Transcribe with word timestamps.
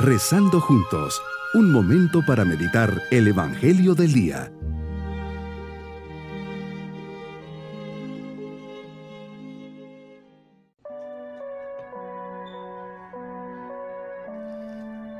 Rezando 0.00 0.60
juntos, 0.60 1.20
un 1.54 1.72
momento 1.72 2.24
para 2.24 2.44
meditar 2.44 3.02
el 3.10 3.26
Evangelio 3.26 3.96
del 3.96 4.12
Día. 4.12 4.52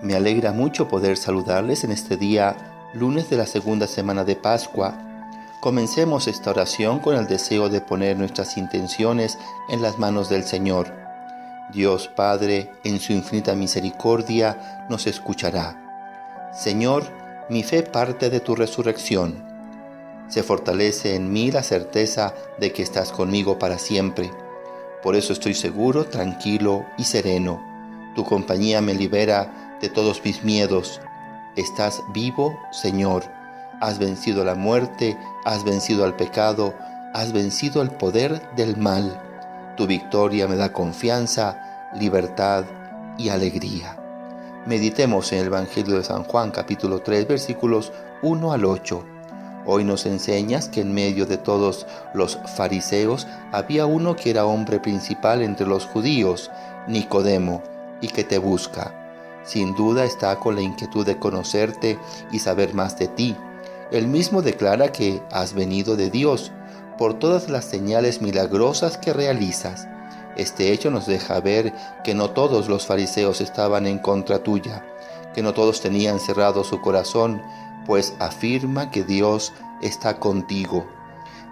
Me 0.01 0.15
alegra 0.15 0.53
mucho 0.53 0.87
poder 0.87 1.17
saludarles 1.17 1.83
en 1.83 1.91
este 1.91 2.17
día, 2.17 2.93
lunes 2.95 3.29
de 3.31 3.37
la 3.37 3.47
segunda 3.47 3.89
semana 3.89 4.23
de 4.23 4.37
Pascua. 4.37 4.97
Comencemos 5.61 6.29
esta 6.29 6.51
oración 6.51 7.01
con 7.01 7.17
el 7.17 7.27
deseo 7.27 7.69
de 7.69 7.81
poner 7.81 8.17
nuestras 8.17 8.57
intenciones 8.57 9.41
en 9.71 9.83
las 9.83 9.99
manos 9.99 10.29
del 10.29 10.45
Señor 10.45 10.98
Dios 11.73 12.09
Padre, 12.09 12.71
en 12.83 12.99
su 12.99 13.13
infinita 13.13 13.55
misericordia, 13.55 14.87
nos 14.89 15.07
escuchará. 15.07 16.51
Señor, 16.53 17.05
mi 17.51 17.63
fe 17.63 17.83
parte 17.83 18.31
de 18.31 18.41
tu 18.41 18.55
resurrección. 18.55 19.45
Se 20.29 20.43
fortalece 20.43 21.15
en 21.15 21.31
mí 21.31 21.51
la 21.51 21.63
certeza 21.63 22.35
de 22.59 22.73
que 22.73 22.83
estás 22.83 23.13
conmigo 23.13 23.59
para 23.59 23.79
siempre. 23.79 24.31
Por 25.03 25.15
eso 25.15 25.35
estoy 25.35 25.53
seguro, 25.53 26.07
tranquilo 26.07 26.87
y 26.97 27.05
sereno. 27.05 27.63
Tu 28.15 28.25
compañía 28.25 28.81
me 28.81 28.95
libera 28.95 29.79
de 29.83 29.91
todos 29.91 30.25
mis 30.25 30.43
miedos. 30.43 31.03
Estás 31.57 32.03
vivo, 32.15 32.59
Señor. 32.73 33.25
Has 33.83 33.99
vencido 33.99 34.43
la 34.43 34.55
muerte, 34.55 35.19
has 35.45 35.65
vencido 35.65 36.05
al 36.05 36.17
pecado, 36.17 36.75
has 37.13 37.33
vencido 37.33 37.83
el 37.83 37.91
poder 37.91 38.55
del 38.57 38.77
mal 38.79 39.28
tu 39.79 39.87
victoria 39.87 40.49
me 40.49 40.57
da 40.57 40.73
confianza, 40.73 41.93
libertad 41.95 42.65
y 43.17 43.29
alegría. 43.29 43.97
Meditemos 44.67 45.33
en 45.33 45.39
el 45.39 45.47
Evangelio 45.47 45.95
de 45.95 46.03
San 46.03 46.25
Juan 46.25 46.51
capítulo 46.51 47.01
3 47.01 47.29
versículos 47.29 47.93
1 48.23 48.53
al 48.53 48.65
8. 48.65 49.05
Hoy 49.67 49.85
nos 49.85 50.05
enseñas 50.05 50.69
que 50.69 50.81
en 50.81 50.93
medio 50.93 51.27
de 51.27 51.39
todos 51.39 51.87
los 52.13 52.41
fariseos 52.57 53.29
había 53.53 53.87
uno 53.87 54.17
que 54.17 54.31
era 54.31 54.47
hombre 54.47 54.81
principal 54.81 55.43
entre 55.43 55.69
los 55.69 55.87
judíos, 55.87 56.51
Nicodemo, 56.89 57.63
y 58.01 58.09
que 58.09 58.25
te 58.25 58.39
busca. 58.39 58.93
Sin 59.45 59.77
duda 59.77 60.05
está 60.05 60.41
con 60.41 60.57
la 60.57 60.63
inquietud 60.63 61.07
de 61.07 61.21
conocerte 61.21 62.01
y 62.33 62.41
saber 62.41 62.75
más 62.75 62.99
de 62.99 63.07
ti. 63.07 63.37
Él 63.93 64.09
mismo 64.09 64.43
declara 64.43 64.91
que 64.91 65.23
has 65.31 65.55
venido 65.55 65.95
de 65.95 66.11
Dios 66.11 66.51
por 66.99 67.15
todas 67.15 67.49
las 67.49 67.65
señales 67.65 68.21
milagrosas 68.21 68.99
que 68.99 69.13
realizas. 69.13 69.89
Este 70.37 70.73
hecho 70.73 70.91
nos 70.91 71.07
deja 71.07 71.41
ver 71.41 71.73
que 72.05 72.15
no 72.15 72.31
todos 72.31 72.69
los 72.69 72.87
fariseos 72.87 73.41
estaban 73.41 73.87
en 73.87 73.99
contra 73.99 74.41
tuya, 74.43 74.85
que 75.35 75.43
no 75.43 75.55
todos 75.55 75.81
tenían 75.81 76.21
cerrado 76.21 76.65
su 76.65 76.81
corazón, 76.81 77.41
pues 77.87 78.15
afirma 78.19 78.91
que 78.91 79.05
Dios 79.05 79.53
está 79.81 80.19
contigo. 80.19 80.85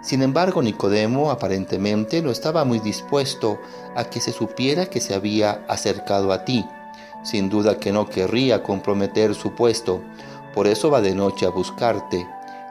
Sin 0.01 0.21
embargo, 0.21 0.61
Nicodemo 0.61 1.31
aparentemente 1.31 2.21
no 2.21 2.31
estaba 2.31 2.63
muy 2.63 2.79
dispuesto 2.79 3.59
a 3.95 4.05
que 4.05 4.21
se 4.21 4.31
supiera 4.31 4.85
que 4.85 5.01
se 5.01 5.15
había 5.15 5.65
acercado 5.67 6.31
a 6.31 6.45
ti. 6.45 6.65
Sin 7.23 7.49
duda 7.49 7.79
que 7.79 7.91
no 7.91 8.07
querría 8.07 8.63
comprometer 8.63 9.35
su 9.35 9.53
puesto, 9.53 10.01
por 10.53 10.67
eso 10.67 10.89
va 10.89 11.01
de 11.01 11.15
noche 11.15 11.45
a 11.45 11.49
buscarte. 11.49 12.27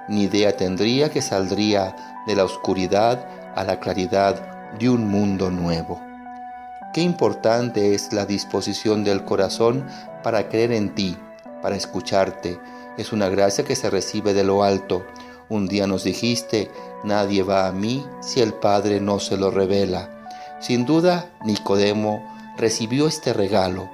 Ni 0.09 0.25
idea 0.25 0.57
tendría 0.57 1.11
que 1.11 1.23
saldría 1.23 1.97
de 2.27 2.37
la 2.37 2.45
oscuridad 2.45 3.27
a 3.55 3.65
la 3.65 3.81
claridad 3.81 4.73
de 4.79 4.89
un 4.91 5.09
mundo 5.09 5.51
nuevo. 5.51 6.01
Qué 6.93 7.01
importante 7.01 7.95
es 7.95 8.13
la 8.13 8.25
disposición 8.25 9.05
del 9.05 9.25
corazón 9.25 9.87
para 10.23 10.48
creer 10.48 10.73
en 10.73 10.95
ti, 10.95 11.17
para 11.63 11.77
escucharte. 11.77 12.59
Es 12.97 13.13
una 13.13 13.29
gracia 13.29 13.65
que 13.65 13.77
se 13.77 13.91
recibe 13.91 14.33
de 14.33 14.45
lo 14.45 14.63
alto. 14.63 15.05
Un 15.48 15.69
día 15.69 15.86
nos 15.86 16.05
dijiste, 16.05 16.70
nadie 17.05 17.42
va 17.42 17.67
a 17.67 17.73
mí 17.73 18.07
si 18.20 18.41
el 18.41 18.55
Padre 18.55 19.01
no 19.01 19.20
se 19.20 19.36
lo 19.36 19.51
revela. 19.51 20.09
Sin 20.61 20.86
duda, 20.86 21.27
Nicodemo 21.45 22.23
recibió 22.57 23.07
este 23.07 23.33
regalo, 23.33 23.91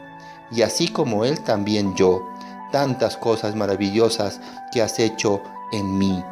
y 0.50 0.62
así 0.62 0.88
como 0.88 1.25
él 1.25 1.41
también 1.41 1.97
yo, 1.97 2.28
tantas 2.70 3.16
cosas 3.16 3.56
maravillosas 3.56 4.41
que 4.72 4.81
has 4.81 4.98
hecho 4.98 5.42
en 5.72 5.99
mí. 5.99 6.22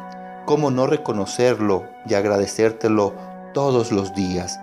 ¿Cómo 0.45 0.71
no 0.71 0.87
reconocerlo 0.87 1.87
y 2.07 2.13
agradecértelo 2.13 3.13
todos 3.53 3.91
los 3.91 4.13
días? 4.15 4.59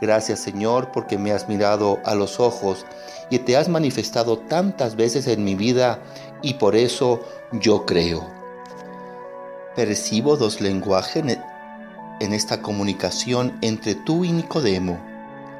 Gracias 0.00 0.40
Señor 0.40 0.90
porque 0.92 1.16
me 1.16 1.32
has 1.32 1.48
mirado 1.48 2.00
a 2.04 2.14
los 2.14 2.40
ojos 2.40 2.84
y 3.30 3.38
te 3.38 3.56
has 3.56 3.68
manifestado 3.68 4.38
tantas 4.38 4.96
veces 4.96 5.26
en 5.28 5.44
mi 5.44 5.54
vida 5.54 6.00
y 6.42 6.54
por 6.54 6.74
eso 6.74 7.20
yo 7.52 7.86
creo. 7.86 8.26
Percibo 9.76 10.36
dos 10.36 10.60
lenguajes 10.60 11.38
en 12.20 12.32
esta 12.32 12.60
comunicación 12.60 13.56
entre 13.62 13.94
tú 13.94 14.24
y 14.24 14.32
Nicodemo. 14.32 14.98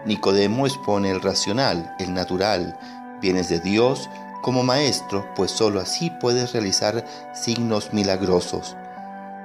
Nicodemo 0.05 0.67
expone 0.67 1.11
el 1.11 1.23
racional, 1.23 1.95
el 1.99 2.13
natural, 2.13 2.77
vienes 3.21 3.49
de 3.49 3.61
Dios 3.61 4.11
como 4.43 4.63
maestro, 4.63 5.27
pues 5.35 5.51
sólo 5.51 5.81
así 5.81 6.11
puedes 6.11 6.53
realizar 6.53 7.05
signos 7.33 7.93
milagrosos 7.95 8.77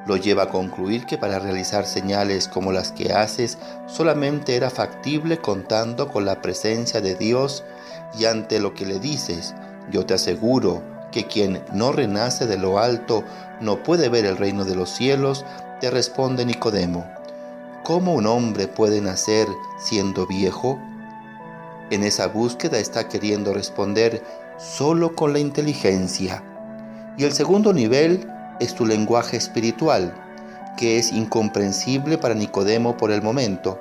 lo 0.08 0.16
lleva 0.16 0.44
a 0.44 0.50
concluir 0.50 1.06
que 1.06 1.18
para 1.18 1.38
realizar 1.38 1.86
señales 1.86 2.48
como 2.48 2.72
las 2.72 2.92
que 2.94 3.12
haces 3.12 3.58
solamente 3.88 4.56
era 4.56 4.70
factible 4.70 5.40
contando 5.40 6.08
con 6.08 6.26
la 6.26 6.42
presencia 6.42 7.02
de 7.02 7.16
Dios 7.16 7.64
y 8.18 8.26
ante 8.26 8.60
lo 8.60 8.74
que 8.74 8.86
le 8.86 9.00
dices, 9.00 9.54
yo 9.92 10.06
te 10.06 10.14
aseguro 10.14 10.82
que 11.12 11.26
quien 11.26 11.62
no 11.74 11.92
renace 11.92 12.48
de 12.48 12.58
lo 12.58 12.80
alto 12.80 13.24
no 13.60 13.84
puede 13.84 14.08
ver 14.08 14.26
el 14.26 14.38
reino 14.38 14.64
de 14.64 14.76
los 14.76 14.90
cielos, 14.90 15.46
te 15.82 15.92
responde 15.92 16.46
Nicodemo. 16.46 17.06
¿Cómo 17.84 18.14
un 18.14 18.28
hombre 18.28 18.68
puede 18.68 19.02
nacer 19.02 19.48
siendo 19.80 20.26
viejo? 20.26 20.80
En 21.90 22.04
esa 22.04 22.28
búsqueda 22.28 22.80
está 22.80 23.08
queriendo 23.08 23.54
responder 23.54 24.24
solo 24.58 25.16
con 25.16 25.34
la 25.34 25.40
inteligencia. 25.40 26.44
Y 27.18 27.24
el 27.24 27.32
segundo 27.32 27.74
nivel 27.74 28.28
es 28.60 28.74
tu 28.74 28.86
lenguaje 28.86 29.38
espiritual, 29.38 30.14
que 30.78 30.98
es 30.98 31.12
incomprensible 31.12 32.18
para 32.18 32.34
Nicodemo 32.34 32.98
por 32.98 33.12
el 33.12 33.22
momento, 33.22 33.80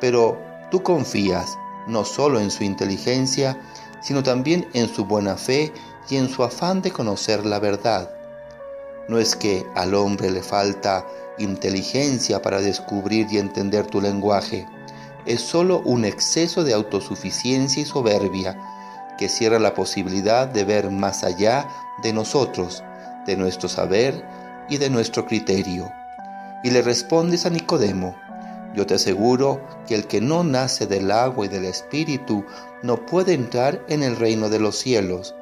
pero 0.00 0.38
tú 0.70 0.82
confías 0.82 1.56
no 1.86 2.04
solo 2.04 2.40
en 2.40 2.50
su 2.50 2.64
inteligencia, 2.64 3.58
sino 4.00 4.22
también 4.22 4.66
en 4.74 4.88
su 4.88 5.04
buena 5.04 5.36
fe 5.36 5.72
y 6.08 6.16
en 6.16 6.28
su 6.28 6.42
afán 6.42 6.82
de 6.82 6.90
conocer 6.90 7.44
la 7.44 7.58
verdad. 7.58 8.10
No 9.08 9.18
es 9.18 9.34
que 9.34 9.64
al 9.74 9.94
hombre 9.94 10.30
le 10.30 10.42
falta 10.42 11.06
inteligencia 11.38 12.42
para 12.42 12.60
descubrir 12.60 13.26
y 13.30 13.38
entender 13.38 13.86
tu 13.86 14.00
lenguaje, 14.00 14.66
es 15.24 15.40
solo 15.40 15.80
un 15.84 16.04
exceso 16.04 16.64
de 16.64 16.74
autosuficiencia 16.74 17.82
y 17.82 17.86
soberbia 17.86 18.58
que 19.18 19.28
cierra 19.28 19.58
la 19.58 19.74
posibilidad 19.74 20.48
de 20.48 20.64
ver 20.64 20.90
más 20.90 21.24
allá 21.24 21.66
de 22.02 22.12
nosotros 22.12 22.82
de 23.28 23.36
nuestro 23.36 23.68
saber 23.68 24.24
y 24.68 24.78
de 24.78 24.88
nuestro 24.90 25.26
criterio. 25.26 25.92
Y 26.64 26.70
le 26.70 26.82
respondes 26.82 27.44
a 27.46 27.50
Nicodemo, 27.50 28.16
yo 28.74 28.86
te 28.86 28.94
aseguro 28.94 29.60
que 29.86 29.94
el 29.94 30.06
que 30.06 30.20
no 30.20 30.42
nace 30.44 30.86
del 30.86 31.10
agua 31.10 31.46
y 31.46 31.48
del 31.48 31.66
espíritu 31.66 32.44
no 32.82 33.04
puede 33.06 33.34
entrar 33.34 33.84
en 33.88 34.02
el 34.02 34.16
reino 34.16 34.48
de 34.48 34.58
los 34.58 34.76
cielos. 34.78 35.34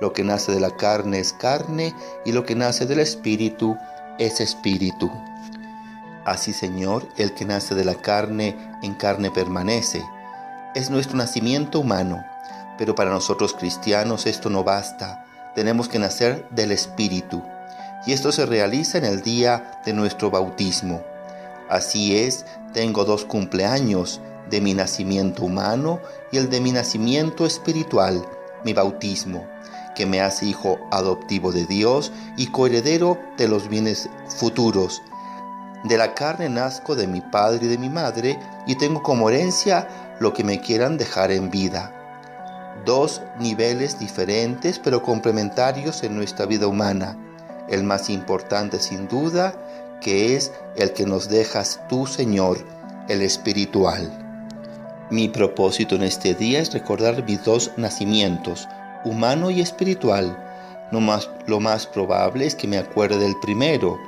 Lo 0.00 0.12
que 0.12 0.22
nace 0.22 0.52
de 0.52 0.60
la 0.60 0.70
carne 0.76 1.18
es 1.18 1.32
carne 1.32 1.94
y 2.24 2.32
lo 2.32 2.44
que 2.44 2.54
nace 2.54 2.86
del 2.86 3.00
espíritu 3.00 3.76
es 4.18 4.40
espíritu. 4.40 5.10
Así 6.24 6.52
Señor, 6.52 7.06
el 7.16 7.34
que 7.34 7.44
nace 7.44 7.74
de 7.74 7.84
la 7.84 7.94
carne 7.94 8.56
en 8.82 8.94
carne 8.94 9.30
permanece. 9.30 10.02
Es 10.74 10.90
nuestro 10.90 11.16
nacimiento 11.16 11.80
humano, 11.80 12.24
pero 12.80 12.96
para 12.96 13.10
nosotros 13.10 13.52
cristianos 13.52 14.26
esto 14.26 14.50
no 14.50 14.64
basta 14.64 15.26
tenemos 15.54 15.88
que 15.88 15.98
nacer 15.98 16.48
del 16.50 16.72
Espíritu. 16.72 17.42
Y 18.06 18.12
esto 18.12 18.32
se 18.32 18.46
realiza 18.46 18.98
en 18.98 19.04
el 19.04 19.22
día 19.22 19.80
de 19.84 19.92
nuestro 19.92 20.30
bautismo. 20.30 21.02
Así 21.68 22.16
es, 22.16 22.46
tengo 22.72 23.04
dos 23.04 23.24
cumpleaños, 23.24 24.20
de 24.48 24.60
mi 24.60 24.74
nacimiento 24.74 25.44
humano 25.44 26.00
y 26.32 26.38
el 26.38 26.50
de 26.50 26.60
mi 26.60 26.72
nacimiento 26.72 27.46
espiritual, 27.46 28.26
mi 28.64 28.72
bautismo, 28.72 29.46
que 29.94 30.06
me 30.06 30.20
hace 30.20 30.46
hijo 30.46 30.78
adoptivo 30.90 31.52
de 31.52 31.66
Dios 31.66 32.10
y 32.36 32.48
coheredero 32.48 33.16
de 33.36 33.46
los 33.46 33.68
bienes 33.68 34.08
futuros. 34.28 35.02
De 35.84 35.96
la 35.96 36.14
carne 36.14 36.48
nazco 36.48 36.96
de 36.96 37.06
mi 37.06 37.20
padre 37.20 37.66
y 37.66 37.68
de 37.68 37.78
mi 37.78 37.90
madre 37.90 38.40
y 38.66 38.74
tengo 38.74 39.02
como 39.02 39.28
herencia 39.30 40.16
lo 40.18 40.32
que 40.32 40.42
me 40.42 40.60
quieran 40.60 40.96
dejar 40.96 41.30
en 41.30 41.50
vida 41.50 41.99
dos 42.84 43.22
niveles 43.38 43.98
diferentes 43.98 44.78
pero 44.78 45.02
complementarios 45.02 46.02
en 46.02 46.16
nuestra 46.16 46.46
vida 46.46 46.66
humana. 46.66 47.16
El 47.68 47.84
más 47.84 48.10
importante 48.10 48.80
sin 48.80 49.08
duda, 49.08 49.54
que 50.00 50.34
es 50.34 50.52
el 50.76 50.92
que 50.92 51.06
nos 51.06 51.28
dejas 51.28 51.80
tú, 51.88 52.06
Señor, 52.06 52.58
el 53.08 53.22
espiritual. 53.22 54.10
Mi 55.10 55.28
propósito 55.28 55.96
en 55.96 56.04
este 56.04 56.34
día 56.34 56.60
es 56.60 56.72
recordar 56.72 57.24
mis 57.24 57.44
dos 57.44 57.72
nacimientos, 57.76 58.68
humano 59.04 59.50
y 59.50 59.60
espiritual. 59.60 60.38
más, 60.92 61.28
lo 61.46 61.60
más 61.60 61.86
probable 61.86 62.46
es 62.46 62.54
que 62.54 62.68
me 62.68 62.78
acuerde 62.78 63.18
del 63.18 63.34
primero. 63.40 63.98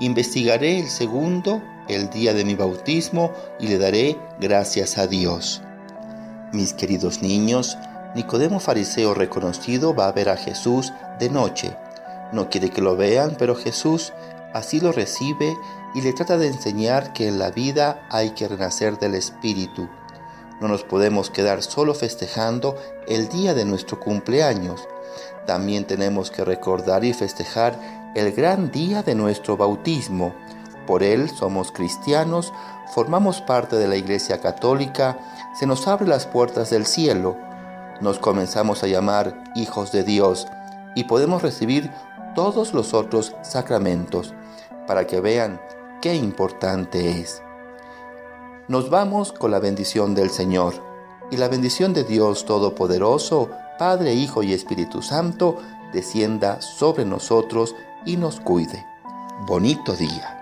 Investigaré 0.00 0.78
el 0.78 0.88
segundo 0.88 1.62
el 1.88 2.10
día 2.10 2.32
de 2.32 2.44
mi 2.44 2.54
bautismo 2.54 3.32
y 3.58 3.68
le 3.68 3.78
daré 3.78 4.16
gracias 4.40 4.98
a 4.98 5.06
Dios. 5.06 5.62
Mis 6.52 6.72
queridos 6.72 7.22
niños, 7.22 7.76
Nicodemo 8.14 8.60
fariseo 8.60 9.14
reconocido 9.14 9.94
va 9.94 10.08
a 10.08 10.12
ver 10.12 10.28
a 10.28 10.36
Jesús 10.36 10.92
de 11.18 11.30
noche. 11.30 11.74
No 12.32 12.50
quiere 12.50 12.70
que 12.70 12.82
lo 12.82 12.96
vean, 12.96 13.36
pero 13.38 13.54
Jesús 13.54 14.12
así 14.52 14.80
lo 14.80 14.92
recibe 14.92 15.56
y 15.94 16.02
le 16.02 16.12
trata 16.12 16.36
de 16.36 16.48
enseñar 16.48 17.12
que 17.12 17.28
en 17.28 17.38
la 17.38 17.50
vida 17.50 18.06
hay 18.10 18.30
que 18.30 18.48
renacer 18.48 18.98
del 18.98 19.14
Espíritu. 19.14 19.88
No 20.60 20.68
nos 20.68 20.84
podemos 20.84 21.30
quedar 21.30 21.62
solo 21.62 21.94
festejando 21.94 22.76
el 23.08 23.28
día 23.28 23.54
de 23.54 23.64
nuestro 23.64 23.98
cumpleaños. 23.98 24.86
También 25.46 25.86
tenemos 25.86 26.30
que 26.30 26.44
recordar 26.44 27.04
y 27.04 27.14
festejar 27.14 27.78
el 28.14 28.32
gran 28.32 28.70
día 28.70 29.02
de 29.02 29.14
nuestro 29.14 29.56
bautismo. 29.56 30.34
Por 30.86 31.02
él 31.02 31.30
somos 31.30 31.72
cristianos, 31.72 32.52
formamos 32.94 33.40
parte 33.40 33.76
de 33.76 33.88
la 33.88 33.96
Iglesia 33.96 34.40
Católica, 34.40 35.18
se 35.58 35.66
nos 35.66 35.88
abren 35.88 36.10
las 36.10 36.26
puertas 36.26 36.70
del 36.70 36.86
cielo, 36.86 37.36
nos 38.02 38.18
comenzamos 38.18 38.82
a 38.82 38.88
llamar 38.88 39.44
hijos 39.54 39.92
de 39.92 40.02
Dios 40.02 40.46
y 40.94 41.04
podemos 41.04 41.40
recibir 41.40 41.90
todos 42.34 42.74
los 42.74 42.94
otros 42.94 43.34
sacramentos 43.42 44.34
para 44.86 45.06
que 45.06 45.20
vean 45.20 45.60
qué 46.00 46.14
importante 46.14 47.20
es. 47.20 47.42
Nos 48.68 48.90
vamos 48.90 49.32
con 49.32 49.50
la 49.52 49.60
bendición 49.60 50.14
del 50.14 50.30
Señor 50.30 50.74
y 51.30 51.36
la 51.36 51.48
bendición 51.48 51.94
de 51.94 52.04
Dios 52.04 52.44
Todopoderoso, 52.44 53.50
Padre, 53.78 54.14
Hijo 54.14 54.42
y 54.42 54.52
Espíritu 54.52 55.00
Santo, 55.00 55.58
descienda 55.92 56.60
sobre 56.60 57.04
nosotros 57.04 57.74
y 58.04 58.16
nos 58.16 58.40
cuide. 58.40 58.84
Bonito 59.46 59.94
día. 59.94 60.41